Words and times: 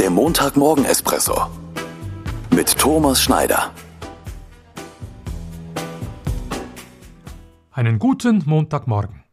Der 0.00 0.08
Montagmorgen-Espresso 0.08 1.50
mit 2.54 2.78
Thomas 2.78 3.20
Schneider. 3.20 3.70
Einen 7.70 7.98
guten 7.98 8.42
Montagmorgen. 8.46 9.24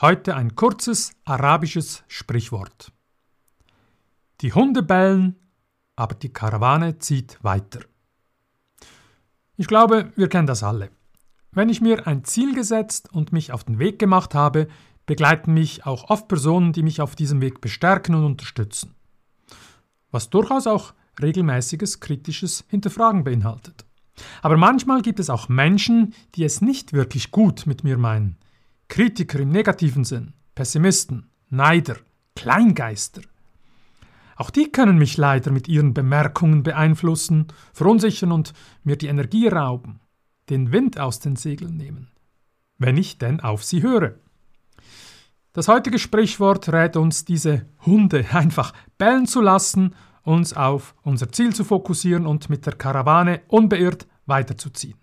Heute 0.00 0.36
ein 0.36 0.56
kurzes 0.56 1.12
arabisches 1.26 2.02
Sprichwort. 2.08 2.92
Die 4.40 4.54
Hunde 4.54 4.82
bellen, 4.82 5.36
aber 5.96 6.14
die 6.14 6.32
Karawane 6.32 6.98
zieht 6.98 7.36
weiter. 7.44 7.80
Ich 9.58 9.66
glaube, 9.66 10.12
wir 10.16 10.30
kennen 10.30 10.46
das 10.46 10.62
alle. 10.62 10.88
Wenn 11.52 11.68
ich 11.68 11.82
mir 11.82 12.06
ein 12.06 12.24
Ziel 12.24 12.54
gesetzt 12.54 13.12
und 13.12 13.34
mich 13.34 13.52
auf 13.52 13.64
den 13.64 13.78
Weg 13.78 13.98
gemacht 13.98 14.34
habe, 14.34 14.68
begleiten 15.04 15.52
mich 15.52 15.84
auch 15.84 16.08
oft 16.08 16.26
Personen, 16.26 16.72
die 16.72 16.82
mich 16.82 17.02
auf 17.02 17.16
diesem 17.16 17.42
Weg 17.42 17.60
bestärken 17.60 18.14
und 18.14 18.24
unterstützen. 18.24 18.94
Was 20.10 20.30
durchaus 20.30 20.66
auch 20.66 20.94
regelmäßiges 21.20 22.00
kritisches 22.00 22.64
Hinterfragen 22.68 23.24
beinhaltet. 23.24 23.84
Aber 24.42 24.56
manchmal 24.56 25.02
gibt 25.02 25.20
es 25.20 25.30
auch 25.30 25.48
Menschen, 25.48 26.14
die 26.34 26.44
es 26.44 26.60
nicht 26.60 26.92
wirklich 26.92 27.30
gut 27.30 27.66
mit 27.66 27.84
mir 27.84 27.98
meinen. 27.98 28.36
Kritiker 28.88 29.40
im 29.40 29.50
negativen 29.50 30.04
Sinn, 30.04 30.34
Pessimisten, 30.54 31.30
Neider, 31.48 31.96
Kleingeister. 32.34 33.22
Auch 34.36 34.50
die 34.50 34.72
können 34.72 34.98
mich 34.98 35.16
leider 35.16 35.50
mit 35.52 35.68
ihren 35.68 35.94
Bemerkungen 35.94 36.62
beeinflussen, 36.62 37.48
verunsichern 37.72 38.32
und 38.32 38.52
mir 38.84 38.96
die 38.96 39.08
Energie 39.08 39.48
rauben, 39.48 40.00
den 40.48 40.72
Wind 40.72 40.98
aus 40.98 41.20
den 41.20 41.36
Segeln 41.36 41.76
nehmen, 41.76 42.08
wenn 42.78 42.96
ich 42.96 43.18
denn 43.18 43.40
auf 43.40 43.62
sie 43.64 43.82
höre. 43.82 44.14
Das 45.60 45.68
heutige 45.68 45.98
Sprichwort 45.98 46.72
rät 46.72 46.96
uns, 46.96 47.26
diese 47.26 47.66
Hunde 47.84 48.24
einfach 48.32 48.72
bellen 48.96 49.26
zu 49.26 49.42
lassen, 49.42 49.94
uns 50.22 50.54
auf 50.54 50.94
unser 51.02 51.30
Ziel 51.32 51.54
zu 51.54 51.64
fokussieren 51.64 52.24
und 52.24 52.48
mit 52.48 52.64
der 52.64 52.72
Karawane 52.72 53.42
unbeirrt 53.46 54.06
weiterzuziehen. 54.24 54.98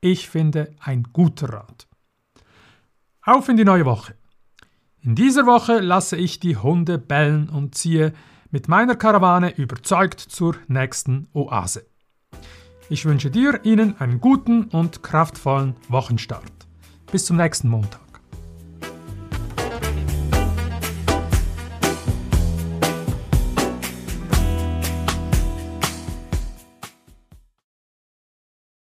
Ich 0.00 0.28
finde 0.28 0.72
ein 0.78 1.08
guter 1.12 1.52
Rat. 1.52 1.88
Auf 3.22 3.48
in 3.48 3.56
die 3.56 3.64
neue 3.64 3.86
Woche. 3.86 4.14
In 5.02 5.16
dieser 5.16 5.46
Woche 5.46 5.80
lasse 5.80 6.16
ich 6.16 6.38
die 6.38 6.56
Hunde 6.56 6.96
bellen 6.96 7.48
und 7.48 7.74
ziehe 7.74 8.12
mit 8.52 8.68
meiner 8.68 8.94
Karawane 8.94 9.56
überzeugt 9.56 10.20
zur 10.20 10.54
nächsten 10.68 11.26
Oase. 11.32 11.84
Ich 12.88 13.04
wünsche 13.04 13.32
dir 13.32 13.64
Ihnen 13.64 14.00
einen 14.00 14.20
guten 14.20 14.66
und 14.66 15.02
kraftvollen 15.02 15.74
Wochenstart. 15.88 16.52
Bis 17.10 17.26
zum 17.26 17.36
nächsten 17.36 17.68
Montag. 17.68 18.05